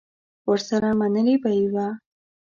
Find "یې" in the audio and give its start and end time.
1.57-1.65